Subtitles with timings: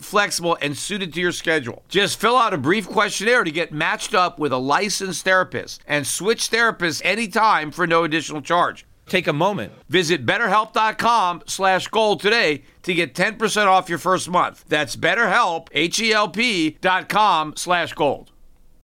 [0.00, 1.82] flexible, and suited to your schedule.
[1.88, 6.06] Just fill out a brief questionnaire to get matched up with a licensed therapist and
[6.06, 8.86] switch therapists anytime for no additional charge.
[9.06, 9.72] Take a moment.
[9.88, 14.64] Visit betterhelp.com slash gold today to get 10% off your first month.
[14.68, 18.30] That's betterhelp, H-E-L-P dot com slash gold.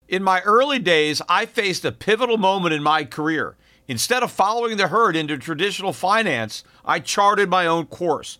[0.08, 3.56] In my early days, I faced a pivotal moment in my career.
[3.88, 8.40] Instead of following the herd into traditional finance, I charted my own course.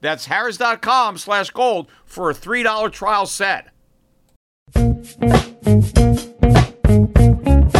[0.00, 3.68] That's harrys.com slash gold for a $3 trial set.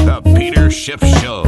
[0.02, 1.44] The Peter Schiff Show.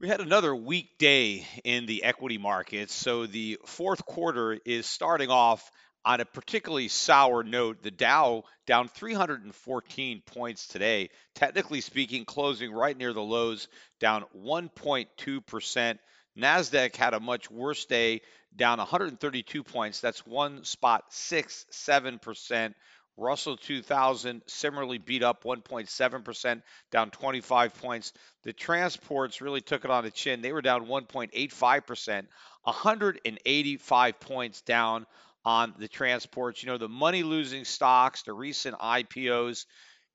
[0.00, 5.28] We had another weak day in the equity markets, so the fourth quarter is starting
[5.28, 5.70] off
[6.04, 7.82] on a particularly sour note.
[7.82, 13.66] The Dow down 314 points today, technically speaking, closing right near the lows,
[13.98, 15.98] down 1.2%.
[16.38, 18.22] NASDAQ had a much worse day,
[18.56, 20.00] down 132 points.
[20.00, 22.74] That's one spot, six, seven percent.
[23.18, 26.62] Russell 2000 similarly beat up 1.7%,
[26.92, 28.12] down 25 points.
[28.44, 30.40] The transports really took it on the chin.
[30.40, 32.26] They were down 1.85%,
[32.62, 35.06] 185 points down
[35.44, 36.62] on the transports.
[36.62, 39.66] You know, the money losing stocks, the recent IPOs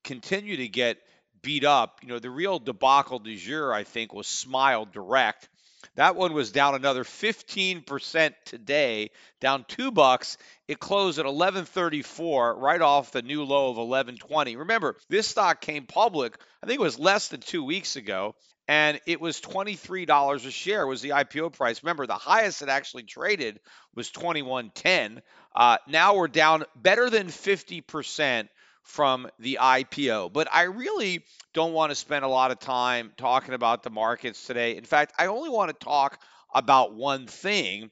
[0.05, 0.97] continue to get
[1.41, 1.99] beat up.
[2.03, 5.49] You know, the real debacle du jour, I think, was Smile Direct.
[5.95, 10.37] That one was down another 15% today, down 2 bucks.
[10.67, 14.55] It closed at 1134 right off the new low of 1120.
[14.55, 18.35] Remember, this stock came public, I think it was less than 2 weeks ago,
[18.67, 21.83] and it was $23 a share was the IPO price.
[21.83, 23.59] Remember, the highest it actually traded
[23.93, 25.21] was 2110.
[25.55, 28.47] Uh, now we're down better than 50%
[28.83, 30.31] from the IPO.
[30.31, 31.23] But I really
[31.53, 34.75] don't want to spend a lot of time talking about the markets today.
[34.75, 36.19] In fact, I only want to talk
[36.53, 37.89] about one thing,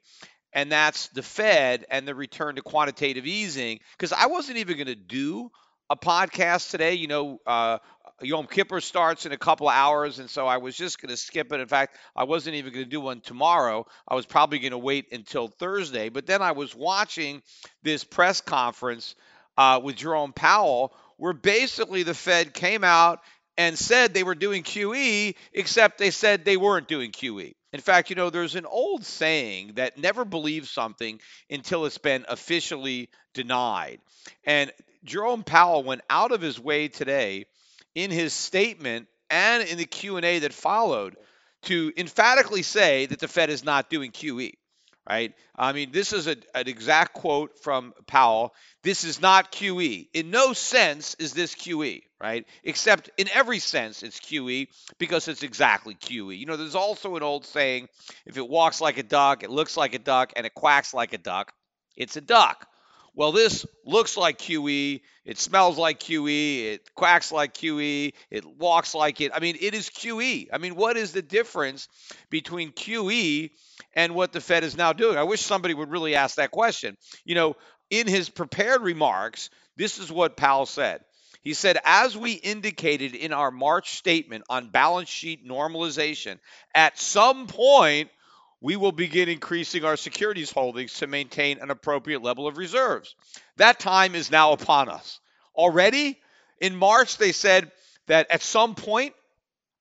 [0.53, 4.87] and that's the Fed and the return to quantitative easing, because I wasn't even going
[4.87, 5.51] to do
[5.89, 6.93] a podcast today.
[6.93, 7.79] You know, uh,
[8.21, 11.51] Yom Kippur starts in a couple hours, and so I was just going to skip
[11.51, 11.59] it.
[11.59, 13.85] In fact, I wasn't even going to do one tomorrow.
[14.07, 16.09] I was probably going to wait until Thursday.
[16.09, 17.41] But then I was watching
[17.83, 19.15] this press conference
[19.57, 23.21] uh, with Jerome Powell, where basically the Fed came out
[23.57, 27.53] and said they were doing QE, except they said they weren't doing QE.
[27.73, 31.19] In fact, you know, there's an old saying that never believe something
[31.49, 33.99] until it's been officially denied.
[34.45, 34.71] And
[35.03, 37.45] Jerome Powell went out of his way today
[37.95, 41.15] in his statement and in the Q&A that followed
[41.63, 44.53] to emphatically say that the Fed is not doing QE
[45.09, 45.33] right?
[45.55, 48.53] I mean, this is a, an exact quote from Powell.
[48.83, 50.07] This is not QE.
[50.13, 52.45] In no sense is this QE, right?
[52.63, 54.67] Except in every sense it's QE
[54.97, 56.37] because it's exactly QE.
[56.37, 57.87] You know, there's also an old saying
[58.25, 61.13] if it walks like a duck, it looks like a duck, and it quacks like
[61.13, 61.51] a duck,
[61.95, 62.67] it's a duck.
[63.13, 68.95] Well, this looks like QE, it smells like QE, it quacks like QE, it walks
[68.95, 69.31] like it.
[69.33, 70.47] I mean, it is QE.
[70.51, 71.89] I mean, what is the difference
[72.29, 73.51] between QE
[73.93, 75.17] and what the Fed is now doing?
[75.17, 76.95] I wish somebody would really ask that question.
[77.25, 77.55] You know,
[77.89, 81.01] in his prepared remarks, this is what Powell said.
[81.41, 86.39] He said, as we indicated in our March statement on balance sheet normalization,
[86.73, 88.09] at some point,
[88.61, 93.15] we will begin increasing our securities holdings to maintain an appropriate level of reserves.
[93.57, 95.19] That time is now upon us.
[95.55, 96.19] Already
[96.59, 97.71] in March, they said
[98.07, 99.13] that at some point,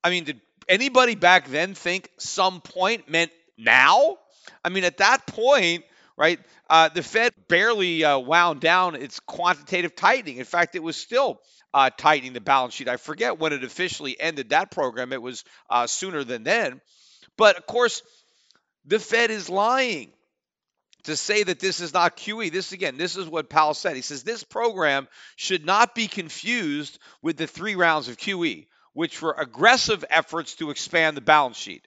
[0.03, 4.17] I mean, did anybody back then think some point meant now?
[4.65, 5.85] I mean, at that point,
[6.17, 6.41] right,
[6.71, 10.39] uh, the Fed barely uh, wound down its quantitative tightening.
[10.39, 11.41] In fact, it was still
[11.75, 12.89] uh, tightening the balance sheet.
[12.89, 15.13] I forget when it officially ended that program.
[15.13, 16.81] It was uh, sooner than then.
[17.37, 18.03] But of course,
[18.85, 20.13] the Fed is lying
[21.05, 22.53] to say that this is not QE.
[22.53, 23.97] This again, this is what Powell said.
[23.97, 29.21] He says this program should not be confused with the three rounds of QE, which
[29.23, 31.87] were aggressive efforts to expand the balance sheet.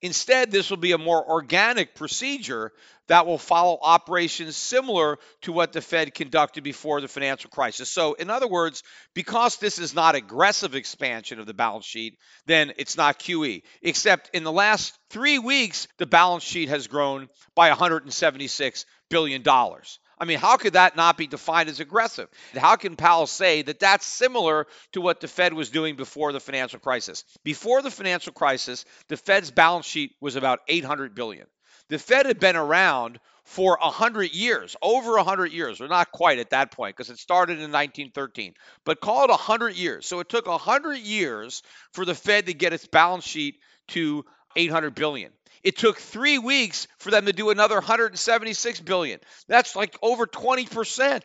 [0.00, 2.72] Instead, this will be a more organic procedure
[3.12, 7.90] that will follow operations similar to what the Fed conducted before the financial crisis.
[7.90, 8.82] So, in other words,
[9.12, 12.16] because this is not aggressive expansion of the balance sheet,
[12.46, 13.64] then it's not QE.
[13.82, 19.42] Except in the last three weeks, the balance sheet has grown by $176 billion.
[19.46, 22.30] I mean, how could that not be defined as aggressive?
[22.56, 26.40] How can Powell say that that's similar to what the Fed was doing before the
[26.40, 27.24] financial crisis?
[27.44, 31.46] Before the financial crisis, the Fed's balance sheet was about 800 billion.
[31.92, 36.48] The Fed had been around for 100 years, over 100 years, or not quite at
[36.48, 38.54] that point because it started in 1913,
[38.86, 40.06] but call it 100 years.
[40.06, 41.62] So it took 100 years
[41.92, 43.56] for the Fed to get its balance sheet
[43.88, 44.24] to
[44.56, 45.32] 800 billion.
[45.62, 49.20] It took three weeks for them to do another 176 billion.
[49.46, 51.20] That's like over 20%.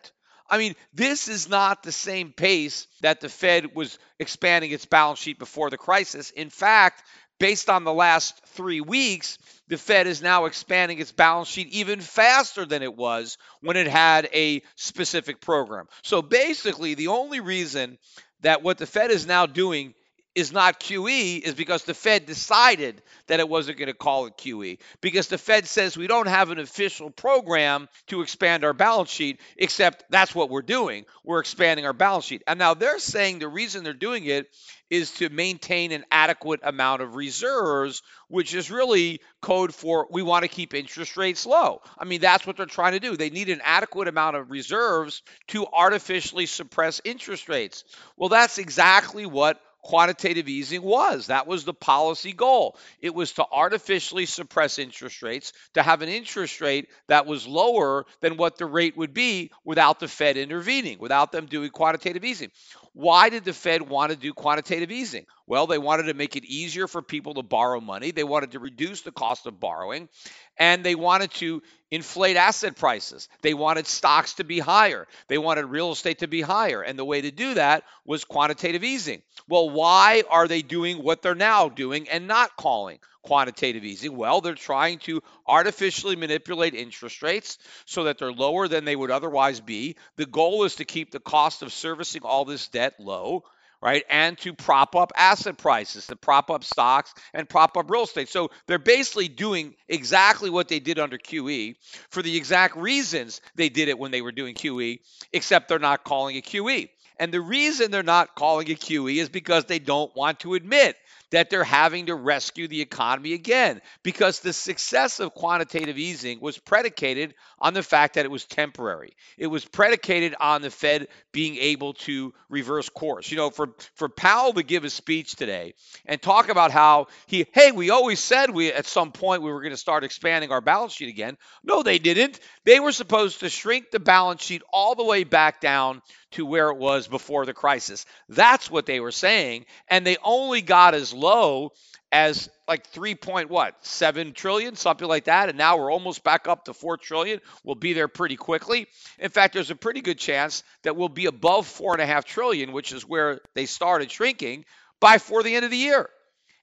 [0.50, 5.18] I mean, this is not the same pace that the Fed was expanding its balance
[5.18, 6.30] sheet before the crisis.
[6.30, 7.04] In fact,
[7.38, 9.38] based on the last three weeks,
[9.68, 13.86] the Fed is now expanding its balance sheet even faster than it was when it
[13.86, 15.86] had a specific program.
[16.02, 17.98] So basically, the only reason
[18.42, 19.94] that what the Fed is now doing
[20.38, 24.36] is not QE is because the Fed decided that it wasn't going to call it
[24.36, 24.78] QE.
[25.00, 29.40] Because the Fed says we don't have an official program to expand our balance sheet,
[29.56, 31.06] except that's what we're doing.
[31.24, 32.44] We're expanding our balance sheet.
[32.46, 34.48] And now they're saying the reason they're doing it
[34.90, 40.44] is to maintain an adequate amount of reserves, which is really code for we want
[40.44, 41.82] to keep interest rates low.
[41.98, 43.16] I mean, that's what they're trying to do.
[43.16, 47.82] They need an adequate amount of reserves to artificially suppress interest rates.
[48.16, 51.28] Well, that's exactly what quantitative easing was.
[51.28, 52.76] That was the policy goal.
[53.00, 58.06] It was to artificially suppress interest rates, to have an interest rate that was lower
[58.20, 62.50] than what the rate would be without the Fed intervening, without them doing quantitative easing.
[62.92, 65.26] Why did the Fed want to do quantitative easing?
[65.48, 68.10] Well, they wanted to make it easier for people to borrow money.
[68.10, 70.10] They wanted to reduce the cost of borrowing,
[70.58, 73.30] and they wanted to inflate asset prices.
[73.40, 75.08] They wanted stocks to be higher.
[75.26, 76.82] They wanted real estate to be higher.
[76.82, 79.22] And the way to do that was quantitative easing.
[79.48, 84.18] Well, why are they doing what they're now doing and not calling quantitative easing?
[84.18, 87.56] Well, they're trying to artificially manipulate interest rates
[87.86, 89.96] so that they're lower than they would otherwise be.
[90.16, 93.44] The goal is to keep the cost of servicing all this debt low
[93.80, 94.04] right?
[94.08, 98.28] And to prop up asset prices, to prop up stocks and prop up real estate.
[98.28, 101.76] So they're basically doing exactly what they did under QE
[102.10, 104.98] for the exact reasons they did it when they were doing QE,
[105.32, 106.88] except they're not calling it QE.
[107.20, 110.96] And the reason they're not calling it QE is because they don't want to admit
[111.30, 116.58] that they're having to rescue the economy again because the success of quantitative easing was
[116.58, 119.14] predicated on the fact that it was temporary.
[119.36, 123.30] It was predicated on the Fed being able to reverse course.
[123.30, 125.74] You know, for for Powell to give a speech today
[126.06, 129.60] and talk about how he, hey, we always said we at some point we were
[129.60, 131.36] going to start expanding our balance sheet again.
[131.62, 132.40] No, they didn't.
[132.64, 136.68] They were supposed to shrink the balance sheet all the way back down to where
[136.70, 138.04] it was before the crisis.
[138.28, 141.72] That's what they were saying, and they only got as low
[142.10, 146.48] as like 3 point what 7 trillion something like that and now we're almost back
[146.48, 147.40] up to 4 trillion.
[147.64, 148.86] We'll be there pretty quickly.
[149.18, 153.06] In fact there's a pretty good chance that we'll be above 4.5 trillion which is
[153.06, 154.64] where they started shrinking
[155.00, 156.08] by for the end of the year.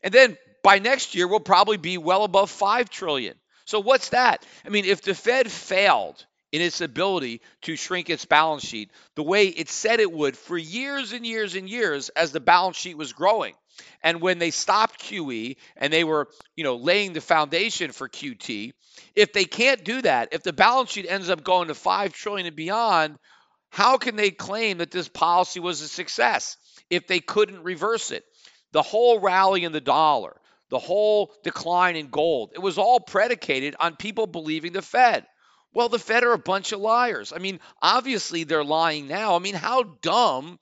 [0.04, 3.36] And then by next year we'll probably be well above 5 trillion.
[3.66, 4.46] So what's that?
[4.66, 9.24] I mean if the fed failed in its ability to shrink its balance sheet the
[9.24, 12.98] way it said it would for years and years and years as the balance sheet
[12.98, 13.54] was growing.
[14.02, 18.72] And when they stopped QE and they were, you know, laying the foundation for QT,
[19.16, 22.48] if they can't do that, if the balance sheet ends up going to 5 trillion
[22.48, 23.18] and beyond,
[23.70, 26.56] how can they claim that this policy was a success
[26.90, 28.24] if they couldn't reverse it?
[28.72, 30.38] The whole rally in the dollar,
[30.70, 35.26] the whole decline in gold, it was all predicated on people believing the Fed.
[35.76, 37.34] Well, the Fed are a bunch of liars.
[37.36, 39.36] I mean, obviously they're lying now.
[39.36, 40.58] I mean, how dumb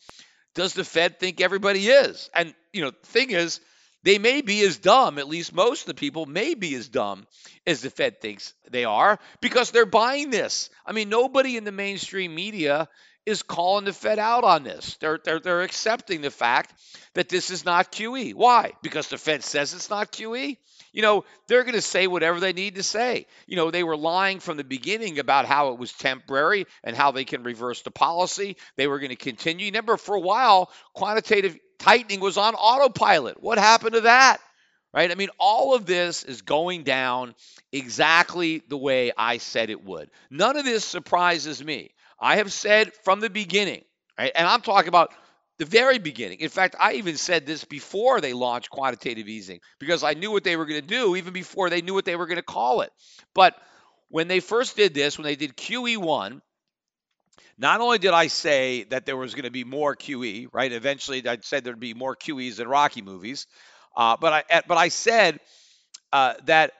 [0.55, 2.29] does the Fed think everybody is?
[2.33, 3.61] And, you know, the thing is,
[4.01, 7.25] they may be as dumb, at least most of the people may be as dumb
[7.65, 10.69] as the Fed thinks they are because they're buying this.
[10.85, 12.89] I mean, nobody in the mainstream media
[13.25, 14.97] is calling the Fed out on this.
[14.97, 16.73] They're, they're, they're accepting the fact
[17.13, 18.33] that this is not QE.
[18.33, 18.73] Why?
[18.81, 20.57] Because the Fed says it's not QE?
[20.91, 23.25] You know, they're going to say whatever they need to say.
[23.47, 27.11] You know, they were lying from the beginning about how it was temporary and how
[27.11, 28.57] they can reverse the policy.
[28.75, 29.67] They were going to continue.
[29.67, 33.41] Remember, for a while, quantitative tightening was on autopilot.
[33.41, 34.39] What happened to that?
[34.93, 35.09] Right?
[35.09, 37.33] I mean, all of this is going down
[37.71, 40.11] exactly the way I said it would.
[40.29, 41.92] None of this surprises me.
[42.23, 43.83] I have said from the beginning,
[44.17, 44.31] right?
[44.33, 45.11] And I'm talking about
[45.59, 46.39] the very beginning.
[46.39, 50.43] In fact, I even said this before they launched quantitative easing because I knew what
[50.43, 52.81] they were going to do even before they knew what they were going to call
[52.81, 52.91] it.
[53.35, 53.55] But
[54.07, 56.41] when they first did this, when they did QE1,
[57.57, 60.71] not only did I say that there was going to be more QE, right?
[60.71, 63.47] Eventually, I said there'd be more QEs than Rocky movies,
[63.95, 65.39] uh, but I but I said
[66.11, 66.71] uh, that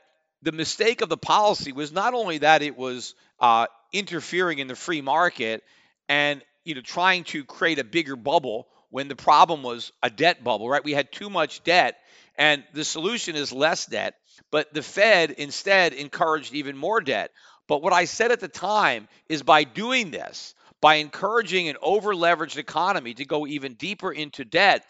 [0.42, 4.76] the mistake of the policy was not only that it was uh, interfering in the
[4.76, 5.64] free market
[6.10, 10.44] and you know trying to create a bigger bubble when the problem was a debt
[10.44, 10.84] bubble, right?
[10.84, 11.98] We had too much debt,
[12.36, 14.14] and the solution is less debt.
[14.52, 17.32] But the Fed instead encouraged even more debt.
[17.68, 22.14] But what I said at the time is by doing this, by encouraging an over
[22.14, 24.86] leveraged economy to go even deeper into debt,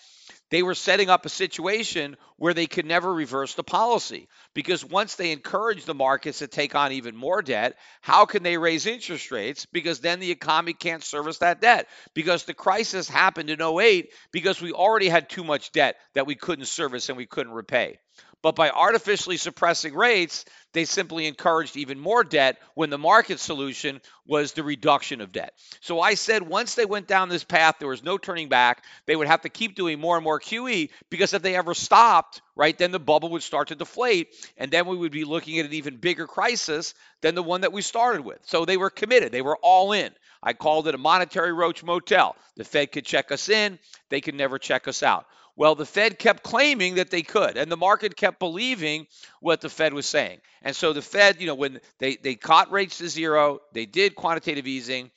[0.54, 4.28] they were setting up a situation where they could never reverse the policy.
[4.54, 8.60] Because once they encourage the markets to take on even more debt, how can they
[8.60, 9.66] raise interest rates?
[9.66, 11.88] Because then the economy can't service that debt.
[12.14, 16.36] Because the crisis happened in 08 because we already had too much debt that we
[16.36, 17.98] couldn't service and we couldn't repay.
[18.44, 24.02] But by artificially suppressing rates, they simply encouraged even more debt when the market solution
[24.28, 25.54] was the reduction of debt.
[25.80, 28.84] So I said once they went down this path, there was no turning back.
[29.06, 32.42] They would have to keep doing more and more QE because if they ever stopped,
[32.54, 34.36] right, then the bubble would start to deflate.
[34.58, 37.72] And then we would be looking at an even bigger crisis than the one that
[37.72, 38.40] we started with.
[38.44, 40.12] So they were committed, they were all in.
[40.46, 42.36] I called it a monetary roach motel.
[42.58, 45.28] The Fed could check us in, they could never check us out.
[45.56, 49.06] Well, the Fed kept claiming that they could, and the market kept believing
[49.40, 50.40] what the Fed was saying.
[50.64, 54.16] And so the Fed, you know, when they, they caught rates to zero, they did
[54.16, 55.12] quantitative easing.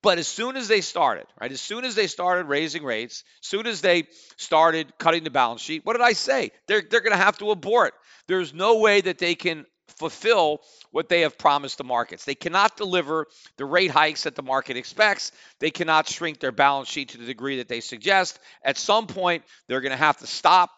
[0.00, 3.48] But as soon as they started, right, as soon as they started raising rates, as
[3.48, 4.04] soon as they
[4.36, 6.52] started cutting the balance sheet, what did I say?
[6.66, 7.94] They're, they're going to have to abort.
[8.26, 9.66] There's no way that they can
[9.98, 12.24] fulfill what they have promised the markets.
[12.24, 13.26] They cannot deliver
[13.56, 15.32] the rate hikes that the market expects.
[15.58, 18.38] They cannot shrink their balance sheet to the degree that they suggest.
[18.62, 20.70] At some point, they're going to have to stop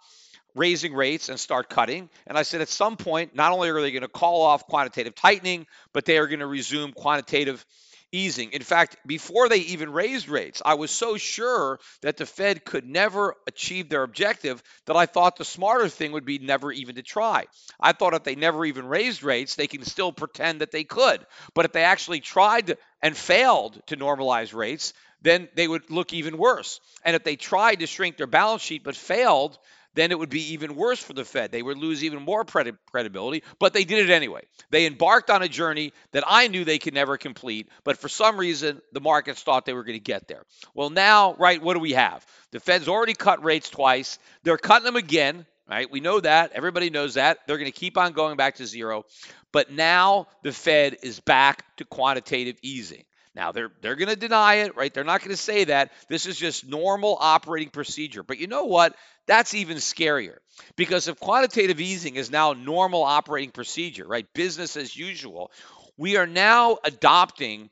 [0.54, 2.08] raising rates and start cutting.
[2.26, 5.14] And I said at some point, not only are they going to call off quantitative
[5.14, 7.64] tightening, but they are going to resume quantitative
[8.12, 8.52] easing.
[8.52, 12.86] In fact, before they even raised rates, I was so sure that the Fed could
[12.86, 17.02] never achieve their objective that I thought the smarter thing would be never even to
[17.02, 17.46] try.
[17.80, 21.24] I thought if they never even raised rates, they can still pretend that they could.
[21.54, 26.38] But if they actually tried and failed to normalize rates, then they would look even
[26.38, 26.80] worse.
[27.04, 29.58] And if they tried to shrink their balance sheet but failed,
[29.94, 31.50] then it would be even worse for the Fed.
[31.50, 34.42] They would lose even more credibility, but they did it anyway.
[34.70, 38.36] They embarked on a journey that I knew they could never complete, but for some
[38.38, 40.44] reason, the markets thought they were going to get there.
[40.74, 42.24] Well, now, right, what do we have?
[42.52, 44.18] The Fed's already cut rates twice.
[44.42, 45.90] They're cutting them again, right?
[45.90, 46.52] We know that.
[46.52, 47.38] Everybody knows that.
[47.46, 49.04] They're going to keep on going back to zero.
[49.52, 53.04] But now the Fed is back to quantitative easing.
[53.34, 54.92] Now they're they're going to deny it, right?
[54.92, 55.92] They're not going to say that.
[56.08, 58.22] This is just normal operating procedure.
[58.22, 58.96] But you know what?
[59.26, 60.38] That's even scarier
[60.76, 64.26] because if quantitative easing is now normal operating procedure, right?
[64.34, 65.52] Business as usual,
[65.96, 67.70] we are now adopting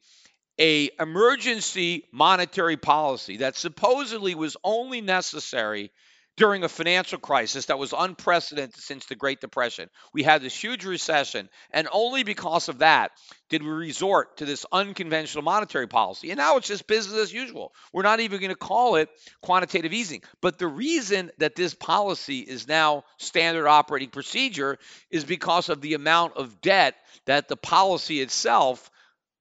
[0.60, 5.90] a emergency monetary policy that supposedly was only necessary
[6.38, 9.90] during a financial crisis that was unprecedented since the Great Depression.
[10.14, 13.10] We had this huge recession, and only because of that
[13.50, 16.30] did we resort to this unconventional monetary policy.
[16.30, 17.72] And now it's just business as usual.
[17.92, 19.10] We're not even going to call it
[19.42, 20.22] quantitative easing.
[20.40, 24.78] But the reason that this policy is now standard operating procedure
[25.10, 28.90] is because of the amount of debt that the policy itself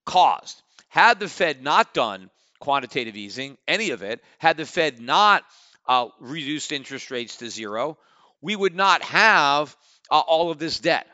[0.03, 0.63] caused.
[0.89, 5.43] Had the Fed not done quantitative easing, any of it, had the Fed not
[5.87, 7.97] uh, reduced interest rates to zero,
[8.41, 9.75] we would not have
[10.11, 11.07] uh, all of this debt.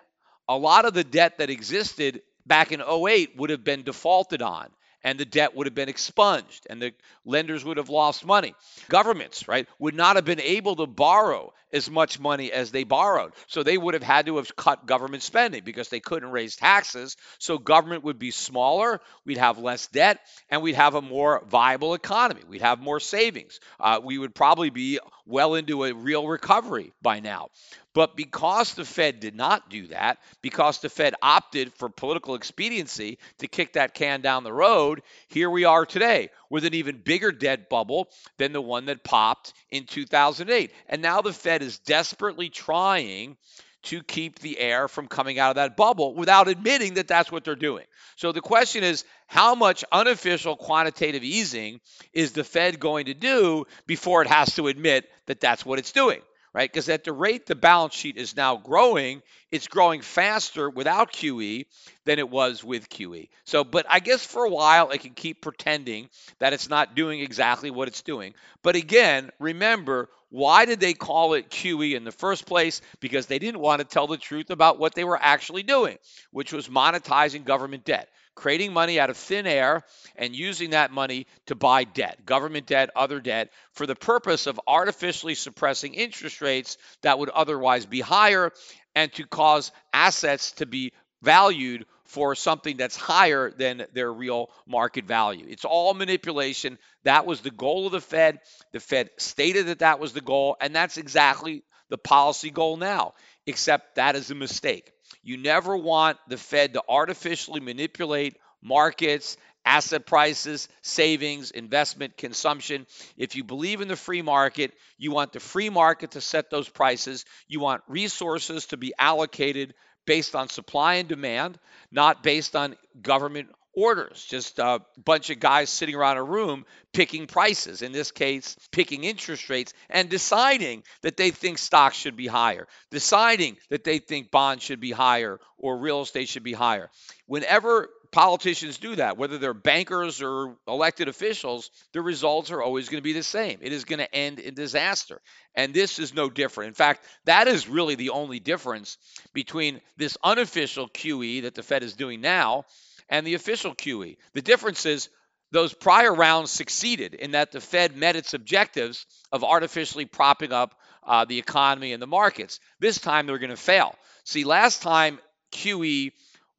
[0.49, 4.69] A lot of the debt that existed back in 08 would have been defaulted on
[5.03, 6.93] and the debt would have been expunged and the
[7.25, 8.53] lenders would have lost money.
[8.89, 13.33] Governments, right, would not have been able to borrow as much money as they borrowed.
[13.47, 17.17] So they would have had to have cut government spending because they couldn't raise taxes.
[17.39, 21.95] So government would be smaller, we'd have less debt, and we'd have a more viable
[21.95, 22.41] economy.
[22.47, 23.59] We'd have more savings.
[23.79, 27.49] Uh, we would probably be well into a real recovery by now.
[27.93, 33.19] But because the Fed did not do that, because the Fed opted for political expediency
[33.37, 37.31] to kick that can down the road, here we are today with an even bigger
[37.31, 40.71] debt bubble than the one that popped in 2008.
[40.89, 43.37] And now the Fed is desperately trying
[43.83, 47.43] to keep the air from coming out of that bubble without admitting that that's what
[47.43, 47.85] they're doing.
[48.15, 51.81] So the question is how much unofficial quantitative easing
[52.13, 55.91] is the Fed going to do before it has to admit that that's what it's
[55.91, 56.21] doing?
[56.53, 56.71] right?
[56.71, 61.65] Because at the rate the balance sheet is now growing, it's growing faster without QE
[62.05, 63.29] than it was with QE.
[63.43, 67.19] So, but I guess for a while it can keep pretending that it's not doing
[67.19, 68.35] exactly what it's doing.
[68.61, 72.81] But again, remember, why did they call it QE in the first place?
[72.99, 75.99] Because they didn't want to tell the truth about what they were actually doing,
[76.31, 79.83] which was monetizing government debt creating money out of thin air
[80.15, 84.59] and using that money to buy debt, government debt, other debt, for the purpose of
[84.65, 88.51] artificially suppressing interest rates that would otherwise be higher
[88.95, 95.05] and to cause assets to be valued for something that's higher than their real market
[95.05, 95.47] value.
[95.49, 96.77] It's all manipulation.
[97.05, 98.39] That was the goal of the Fed.
[98.71, 103.15] The Fed stated that that was the goal, and that's exactly the policy goal now,
[103.47, 104.91] except that is a mistake.
[105.23, 112.85] You never want the Fed to artificially manipulate markets, asset prices, savings, investment, consumption.
[113.17, 116.69] If you believe in the free market, you want the free market to set those
[116.69, 117.25] prices.
[117.47, 119.73] You want resources to be allocated
[120.05, 121.57] based on supply and demand,
[121.91, 127.25] not based on government orders, just a bunch of guys sitting around a room picking
[127.25, 132.27] prices, in this case, picking interest rates, and deciding that they think stocks should be
[132.27, 136.89] higher, deciding that they think bonds should be higher or real estate should be higher.
[137.25, 142.99] Whenever politicians do that, whether they're bankers or elected officials, the results are always going
[142.99, 143.57] to be the same.
[143.61, 145.19] It is going to end in disaster.
[145.55, 146.69] And this is no different.
[146.69, 148.97] In fact, that is really the only difference
[149.33, 152.65] between this unofficial QE that the Fed is doing now
[153.09, 154.15] and the official QE.
[154.33, 155.09] The difference is
[155.51, 160.75] those prior rounds succeeded in that the Fed met its objectives of artificially propping up
[161.03, 162.59] uh, the economy and the markets.
[162.79, 163.95] This time they're going to fail.
[164.23, 165.19] See, last time
[165.51, 166.11] QE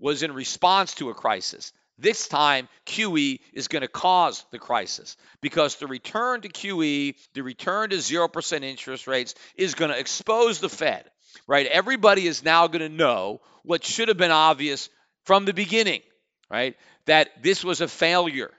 [0.05, 1.73] was in response to a crisis.
[1.99, 7.43] This time, QE is going to cause the crisis because the return to QE, the
[7.43, 11.05] return to 0% interest rates, is going to expose the Fed,
[11.47, 11.67] right?
[11.67, 14.89] Everybody is now going to know what should have been obvious
[15.25, 16.03] from the beginning
[16.51, 16.77] right?
[17.07, 18.51] That this was a failure,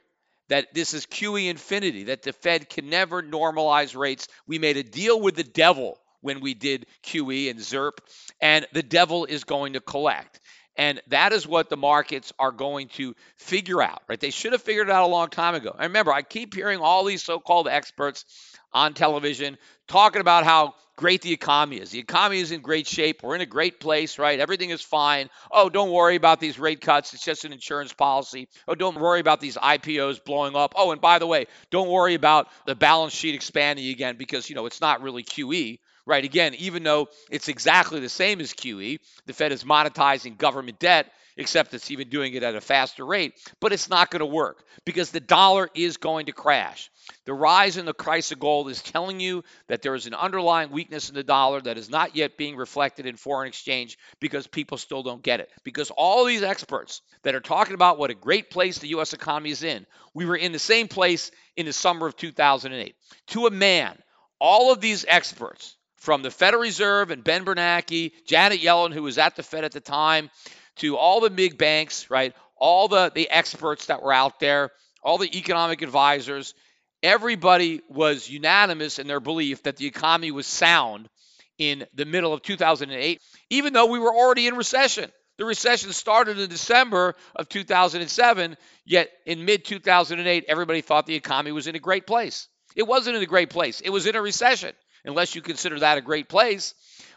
[0.50, 4.28] that this is QE infinity, that the Fed can never normalize rates.
[4.48, 8.00] We made a deal with the devil when we did QE and ZIRP,
[8.42, 10.40] and the devil is going to collect.
[10.78, 14.20] And that is what the markets are going to figure out, right?
[14.20, 15.72] They should have figured it out a long time ago.
[15.72, 18.26] And remember, I keep hearing all these so called experts
[18.74, 19.58] on television
[19.88, 21.92] talking about how great the economy is.
[21.92, 23.22] The economy is in great shape.
[23.24, 24.40] We're in a great place, right?
[24.40, 25.30] Everything is fine.
[25.52, 27.14] Oh, don't worry about these rate cuts.
[27.14, 28.48] It's just an insurance policy.
[28.68, 30.74] Oh, don't worry about these IPOs blowing up.
[30.76, 34.56] Oh, and by the way, don't worry about the balance sheet expanding again because, you
[34.56, 35.80] know, it's not really QE.
[36.06, 36.24] Right.
[36.24, 41.12] Again, even though it's exactly the same as QE, the Fed is monetizing government debt
[41.38, 43.34] except it's even doing it at a faster rate.
[43.60, 46.90] But it's not going to work because the dollar is going to crash.
[47.26, 50.72] The rise in the price of gold is telling you that there is an underlying
[50.72, 54.78] weakness in the dollar that is not yet being reflected in foreign exchange because people
[54.78, 55.50] still don't get it.
[55.64, 59.14] Because all these experts that are talking about what a great place the U.S.
[59.14, 62.96] economy is in, we were in the same place in the summer of 2008.
[63.28, 63.98] To a man,
[64.40, 65.75] all of these experts,
[66.06, 69.72] from the Federal Reserve and Ben Bernanke, Janet Yellen, who was at the Fed at
[69.72, 70.30] the time,
[70.78, 72.34] to all the big banks, right?
[72.56, 74.70] All the, the experts that were out there,
[75.04, 76.54] all the economic advisors,
[77.02, 81.10] everybody was unanimous in their belief that the economy was sound
[81.58, 85.12] in the middle of 2008, even though we were already in recession.
[85.38, 91.52] The recession started in December of 2007, yet in mid 2008, everybody thought the economy
[91.52, 92.48] was in a great place.
[92.76, 94.74] It wasn't in a great place, it was in a recession,
[95.06, 96.74] unless you consider that a great place.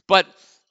[0.06, 0.26] But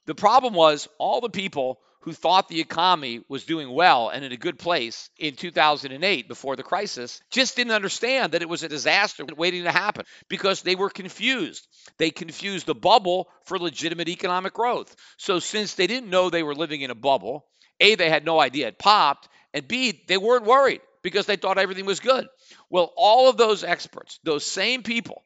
[0.06, 4.32] the problem was all the people who thought the economy was doing well and in
[4.32, 8.68] a good place in 2008 before the crisis just didn't understand that it was a
[8.68, 11.66] disaster waiting to happen because they were confused.
[11.98, 14.94] They confused the bubble for legitimate economic growth.
[15.16, 17.46] So, since they didn't know they were living in a bubble,
[17.80, 21.58] A, they had no idea it popped, and B, they weren't worried because they thought
[21.58, 22.26] everything was good.
[22.70, 25.24] Well, all of those experts, those same people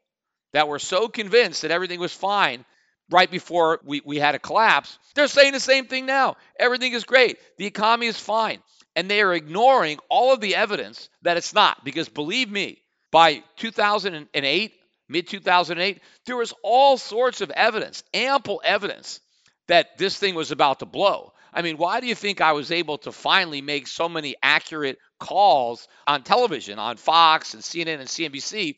[0.53, 2.65] that were so convinced that everything was fine
[3.11, 4.99] right before we, we had a collapse.
[5.15, 6.37] They're saying the same thing now.
[6.59, 7.38] Everything is great.
[7.59, 8.59] The economy is fine.
[8.95, 11.85] And they are ignoring all of the evidence that it's not.
[11.85, 14.73] Because believe me, by 2008,
[15.09, 19.21] mid 2008, there was all sorts of evidence, ample evidence
[19.69, 21.33] that this thing was about to blow.
[21.55, 24.99] I mean, why do you think I was able to finally make so many accurate
[25.21, 28.77] calls on television, on Fox and CNN and CNBC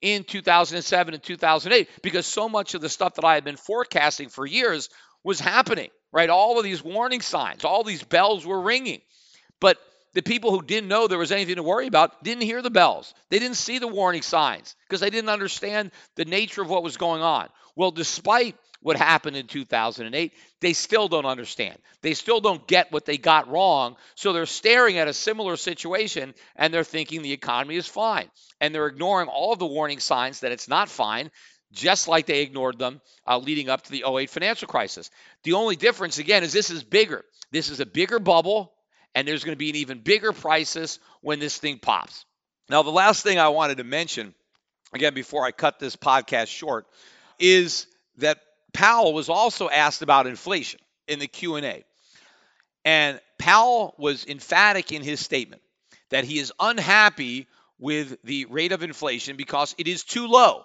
[0.00, 1.88] in 2007 and 2008?
[2.02, 4.88] Because so much of the stuff that I had been forecasting for years
[5.24, 6.30] was happening, right?
[6.30, 9.00] All of these warning signs, all these bells were ringing.
[9.60, 9.78] But
[10.14, 13.12] the people who didn't know there was anything to worry about didn't hear the bells.
[13.30, 16.96] They didn't see the warning signs because they didn't understand the nature of what was
[16.96, 17.48] going on.
[17.74, 21.76] Well, despite what happened in 2008, they still don't understand.
[22.02, 23.96] They still don't get what they got wrong.
[24.14, 28.30] So they're staring at a similar situation and they're thinking the economy is fine.
[28.60, 31.30] And they're ignoring all of the warning signs that it's not fine,
[31.72, 35.10] just like they ignored them uh, leading up to the 08 financial crisis.
[35.42, 37.24] The only difference, again, is this is bigger.
[37.50, 38.72] This is a bigger bubble
[39.16, 42.26] and there's going to be an even bigger crisis when this thing pops.
[42.68, 44.34] Now, the last thing I wanted to mention,
[44.92, 46.86] again, before I cut this podcast short,
[47.38, 47.86] is
[48.18, 48.38] that
[48.74, 51.84] Powell was also asked about inflation in the Q&A.
[52.84, 55.62] And Powell was emphatic in his statement
[56.10, 57.46] that he is unhappy
[57.78, 60.62] with the rate of inflation because it is too low,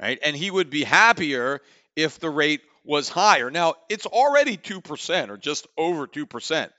[0.00, 0.18] right?
[0.22, 1.60] And he would be happier
[1.94, 3.50] if the rate was higher.
[3.50, 6.70] Now, it's already 2% or just over 2%.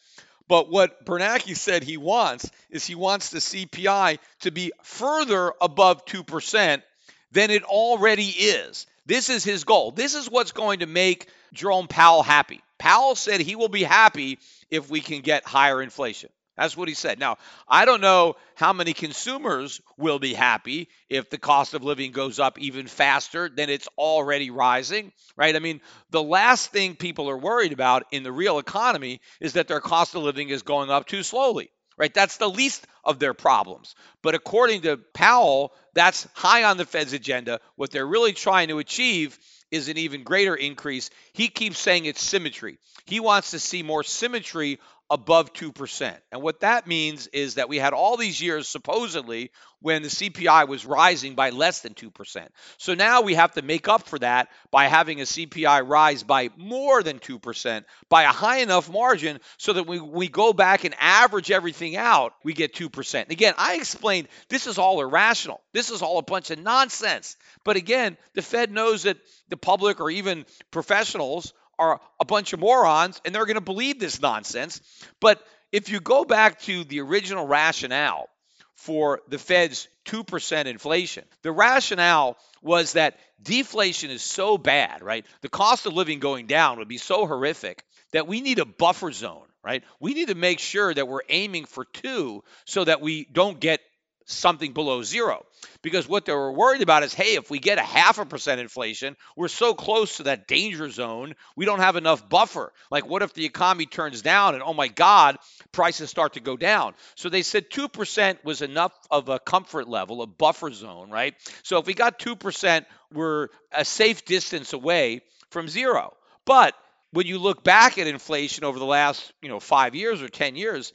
[0.54, 6.06] But what Bernanke said he wants is he wants the CPI to be further above
[6.06, 6.84] 2%
[7.32, 8.86] than it already is.
[9.08, 9.90] This is his goal.
[9.90, 12.62] This is what's going to make Jerome Powell happy.
[12.78, 14.38] Powell said he will be happy
[14.70, 16.30] if we can get higher inflation.
[16.56, 17.20] That's what he said.
[17.20, 17.38] Now,
[17.68, 22.40] I don't know how many consumers will be happy if the cost of living goes
[22.40, 25.56] up even faster than it's already rising, right?
[25.56, 29.68] I mean, the last thing people are worried about in the real economy is that
[29.68, 32.14] their cost of living is going up too slowly, right?
[32.14, 33.96] That's the least of their problems.
[34.22, 37.62] But according to Powell, that's high on the Fed's agenda.
[37.78, 39.40] What they're really trying to achieve
[39.72, 41.10] is an even greater increase.
[41.34, 42.78] He keeps saying it's symmetry.
[43.06, 44.80] He wants to see more symmetry
[45.14, 46.18] above 2%.
[46.32, 50.68] And what that means is that we had all these years supposedly when the CPI
[50.68, 52.48] was rising by less than 2%.
[52.80, 56.50] So now we have to make up for that by having a CPI rise by
[56.58, 60.96] more than 2% by a high enough margin so that we, we go back and
[61.00, 63.22] average everything out, we get 2%.
[63.22, 65.62] And again, I explained this is all irrational.
[65.74, 67.38] This is all a bunch of nonsense.
[67.64, 69.18] But again, the Fed knows that
[69.50, 74.00] the public or even professionals are a bunch of morons and they're going to believe
[74.00, 74.82] this nonsense.
[75.20, 78.30] But if you go back to the original rationale
[78.76, 85.26] for the Fed's 2% inflation, the rationale was that deflation is so bad, right?
[85.42, 89.12] The cost of living going down would be so horrific that we need a buffer
[89.12, 89.84] zone, right?
[90.00, 93.82] We need to make sure that we're aiming for two so that we don't get
[94.26, 95.46] something below zero.
[95.82, 98.62] Because what they were worried about is hey, if we get a half a percent
[98.62, 102.72] inflation, we're so close to that danger zone, we don't have enough buffer.
[102.92, 105.38] Like, what if the economy turns down and oh my God,
[105.72, 106.94] prices start to go down?
[107.16, 111.36] So they said 2% was enough of a comfort level, a buffer zone, right?
[111.64, 116.14] So if we got 2%, we're a safe distance away from zero.
[116.46, 116.76] But
[117.12, 120.56] when you look back at inflation over the last, you know, five years or 10
[120.56, 120.92] years,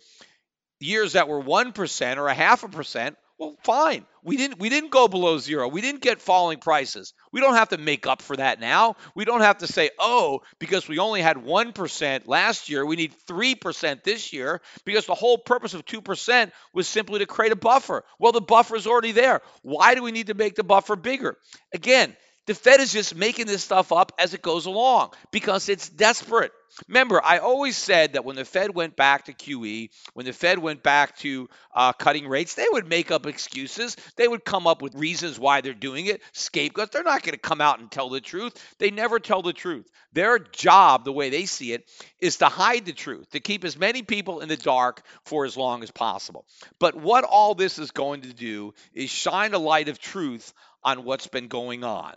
[0.81, 4.05] years that were 1% or a half a percent, well, fine.
[4.24, 5.68] We didn't we didn't go below zero.
[5.68, 7.14] We didn't get falling prices.
[7.33, 8.96] We don't have to make up for that now.
[9.14, 13.14] We don't have to say, "Oh, because we only had 1% last year, we need
[13.27, 18.05] 3% this year," because the whole purpose of 2% was simply to create a buffer.
[18.18, 19.40] Well, the buffer is already there.
[19.62, 21.38] Why do we need to make the buffer bigger?
[21.72, 22.16] Again,
[22.49, 26.51] the Fed is just making this stuff up as it goes along because it's desperate.
[26.87, 30.59] Remember, I always said that when the Fed went back to QE, when the Fed
[30.59, 33.97] went back to uh, cutting rates, they would make up excuses.
[34.17, 36.93] They would come up with reasons why they're doing it, scapegoats.
[36.93, 38.55] They're not going to come out and tell the truth.
[38.79, 39.91] They never tell the truth.
[40.13, 43.79] Their job, the way they see it, is to hide the truth, to keep as
[43.79, 46.47] many people in the dark for as long as possible.
[46.79, 50.53] But what all this is going to do is shine a light of truth
[50.85, 52.14] on what's been going on.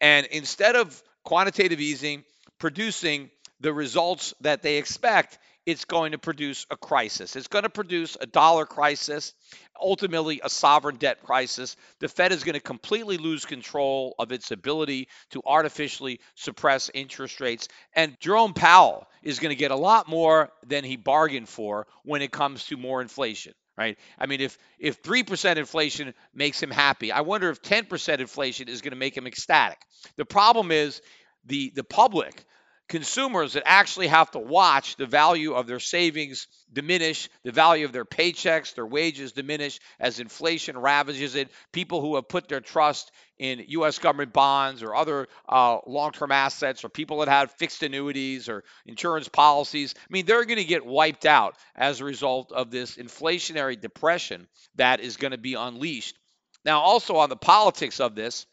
[0.00, 2.24] And instead of quantitative easing
[2.58, 7.36] producing the results that they expect, it's going to produce a crisis.
[7.36, 9.34] It's going to produce a dollar crisis,
[9.78, 11.76] ultimately a sovereign debt crisis.
[11.98, 17.40] The Fed is going to completely lose control of its ability to artificially suppress interest
[17.40, 17.68] rates.
[17.94, 22.22] And Jerome Powell is going to get a lot more than he bargained for when
[22.22, 23.96] it comes to more inflation right?
[24.18, 28.20] I mean, if if three percent inflation makes him happy, I wonder if ten percent
[28.20, 29.78] inflation is going to make him ecstatic.
[30.16, 31.00] The problem is
[31.46, 32.44] the the public
[32.88, 37.92] consumers that actually have to watch the value of their savings diminish, the value of
[37.92, 41.50] their paychecks, their wages diminish as inflation ravages it.
[41.72, 43.98] People who have put their trust in U.S.
[43.98, 48.64] government bonds or other uh, long term assets, or people that have fixed annuities or
[48.86, 52.96] insurance policies, I mean, they're going to get wiped out as a result of this
[52.96, 56.18] inflationary depression that is going to be unleashed.
[56.64, 58.46] Now, also on the politics of this,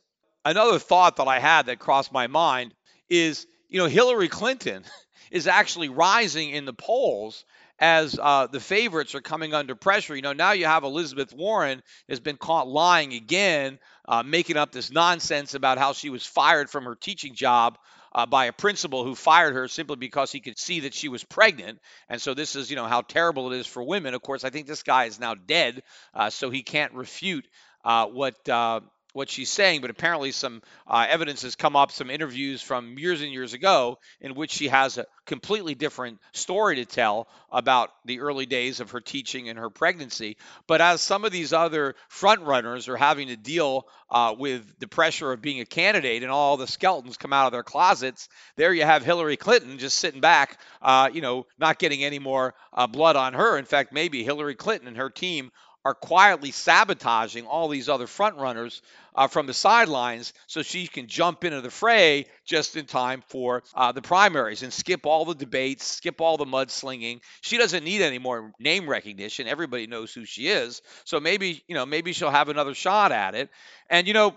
[0.44, 2.74] another thought that I had that crossed my mind
[3.10, 4.84] is you know, Hillary Clinton
[5.32, 7.46] is actually rising in the polls
[7.80, 10.16] as uh, the favorites are coming under pressure.
[10.16, 14.72] You know, now you have Elizabeth Warren has been caught lying again, uh, making up
[14.72, 17.78] this nonsense about how she was fired from her teaching job.
[18.14, 21.22] Uh, by a principal who fired her simply because he could see that she was
[21.26, 21.78] pregnant.
[22.08, 24.14] And so this is, you know, how terrible it is for women.
[24.14, 27.46] Of course, I think this guy is now dead, uh, so he can't refute
[27.84, 28.80] uh, what uh,
[29.16, 33.22] what she's saying, but apparently some uh, evidence has come up, some interviews from years
[33.22, 38.20] and years ago, in which she has a completely different story to tell about the
[38.20, 40.36] early days of her teaching and her pregnancy.
[40.68, 45.32] But as some of these other frontrunners are having to deal uh, with the pressure
[45.32, 48.84] of being a candidate and all the skeletons come out of their closets, there you
[48.84, 53.16] have Hillary Clinton just sitting back, uh, you know, not getting any more uh, blood
[53.16, 53.58] on her.
[53.58, 55.52] In fact, maybe Hillary Clinton and her team
[55.86, 58.82] are quietly sabotaging all these other front runners
[59.14, 63.64] uh, from the sidelines so she can jump into the fray just in time for
[63.76, 67.22] uh, the primaries and skip all the debates, skip all the mudslinging.
[67.42, 69.48] She doesn't need any more name recognition.
[69.48, 70.82] Everybody knows who she is.
[71.06, 73.50] So maybe, you know, maybe she'll have another shot at it.
[73.88, 74.36] And, you know,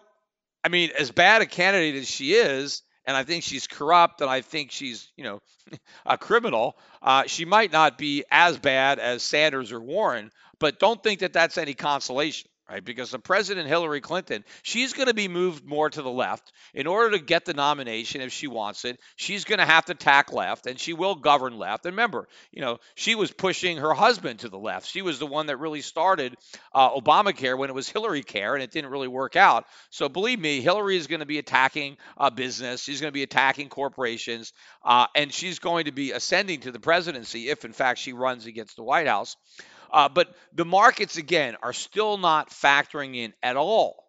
[0.62, 4.28] I mean, as bad a candidate as she is, and I think she's corrupt, and
[4.28, 5.40] I think she's, you know,
[6.06, 6.76] a criminal.
[7.00, 11.32] Uh, she might not be as bad as Sanders or Warren, but don't think that
[11.32, 12.84] that's any consolation right?
[12.84, 16.52] Because the president, Hillary Clinton, she's going to be moved more to the left.
[16.74, 19.94] In order to get the nomination, if she wants it, she's going to have to
[19.94, 21.86] tack left and she will govern left.
[21.86, 24.86] And remember, you know, she was pushing her husband to the left.
[24.86, 26.36] She was the one that really started
[26.74, 29.64] uh, Obamacare when it was Hillary Care and it didn't really work out.
[29.90, 32.82] So believe me, Hillary is going to be attacking uh, business.
[32.82, 34.52] She's going to be attacking corporations.
[34.84, 38.44] Uh, and she's going to be ascending to the presidency if, in fact, she runs
[38.44, 39.36] against the White House.
[39.90, 44.08] Uh, but the markets, again, are still not factoring in at all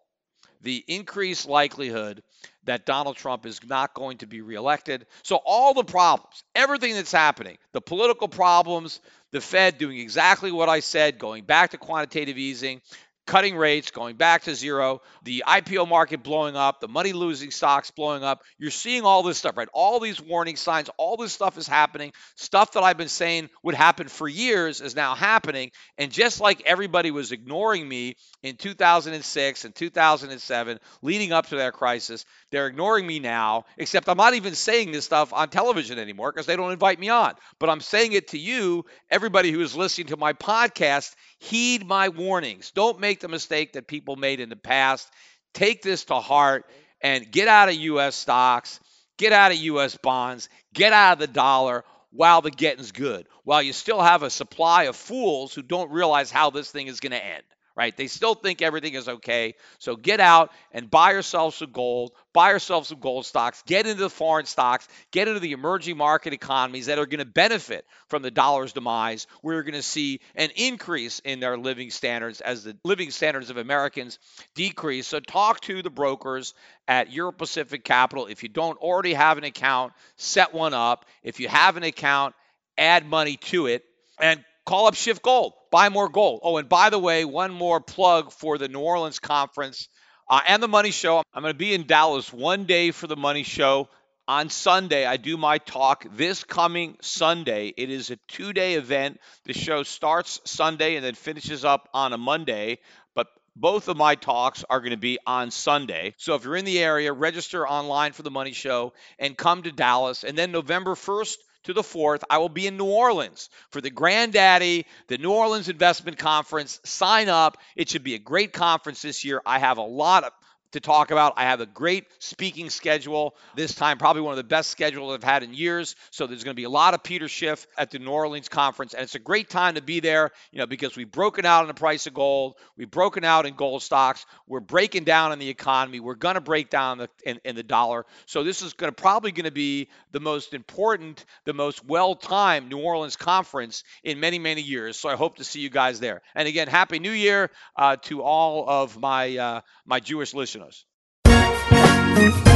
[0.62, 2.22] the increased likelihood
[2.64, 5.06] that Donald Trump is not going to be reelected.
[5.22, 9.00] So, all the problems, everything that's happening, the political problems,
[9.32, 12.82] the Fed doing exactly what I said, going back to quantitative easing,
[13.30, 17.92] cutting rates, going back to zero, the IPO market blowing up, the money losing stocks
[17.92, 18.42] blowing up.
[18.58, 19.68] You're seeing all this stuff, right?
[19.72, 22.12] All these warning signs, all this stuff is happening.
[22.34, 25.70] Stuff that I've been saying would happen for years is now happening.
[25.96, 31.74] And just like everybody was ignoring me in 2006 and 2007, leading up to that
[31.74, 36.32] crisis, they're ignoring me now, except I'm not even saying this stuff on television anymore
[36.32, 37.34] because they don't invite me on.
[37.58, 42.10] But I'm saying it to you, everybody who is listening to my podcast Heed my
[42.10, 42.70] warnings.
[42.70, 45.10] Don't make the mistake that people made in the past.
[45.54, 46.66] Take this to heart
[47.00, 48.14] and get out of U.S.
[48.14, 48.78] stocks,
[49.16, 49.96] get out of U.S.
[49.96, 54.28] bonds, get out of the dollar while the getting's good, while you still have a
[54.28, 57.42] supply of fools who don't realize how this thing is going to end
[57.80, 57.96] right?
[57.96, 59.54] They still think everything is okay.
[59.78, 64.02] So get out and buy yourself some gold, buy yourself some gold stocks, get into
[64.02, 68.20] the foreign stocks, get into the emerging market economies that are going to benefit from
[68.20, 69.26] the dollar's demise.
[69.42, 73.56] We're going to see an increase in their living standards as the living standards of
[73.56, 74.18] Americans
[74.54, 75.06] decrease.
[75.06, 76.52] So talk to the brokers
[76.86, 78.26] at Euro Pacific Capital.
[78.26, 81.06] If you don't already have an account, set one up.
[81.22, 82.34] If you have an account,
[82.76, 83.84] add money to it
[84.20, 86.42] and call up Schiff Gold, buy more gold.
[86.44, 89.88] Oh, and by the way, one more plug for the New Orleans conference
[90.28, 91.24] uh, and the Money Show.
[91.34, 93.88] I'm going to be in Dallas one day for the Money Show.
[94.28, 97.74] On Sunday, I do my talk this coming Sunday.
[97.76, 99.18] It is a two day event.
[99.44, 102.78] The show starts Sunday and then finishes up on a Monday.
[103.16, 106.14] But both of my talks are going to be on Sunday.
[106.16, 109.72] So if you're in the area, register online for the Money Show and come to
[109.72, 110.22] Dallas.
[110.22, 113.90] And then November 1st, to the 4th, I will be in New Orleans for the
[113.90, 116.80] Granddaddy, the New Orleans Investment Conference.
[116.84, 117.58] Sign up.
[117.76, 119.42] It should be a great conference this year.
[119.44, 120.32] I have a lot of
[120.72, 121.34] to talk about.
[121.36, 125.24] I have a great speaking schedule this time, probably one of the best schedules I've
[125.24, 125.96] had in years.
[126.10, 128.94] So there's going to be a lot of Peter Schiff at the New Orleans conference,
[128.94, 131.68] and it's a great time to be there, you know, because we've broken out in
[131.68, 135.48] the price of gold, we've broken out in gold stocks, we're breaking down in the
[135.48, 138.06] economy, we're going to break down the, in, in the dollar.
[138.26, 142.68] So this is going to probably going to be the most important, the most well-timed
[142.68, 144.96] New Orleans conference in many many years.
[144.96, 146.22] So I hope to see you guys there.
[146.34, 150.59] And again, happy New Year uh, to all of my uh, my Jewish listeners.
[150.60, 152.49] You.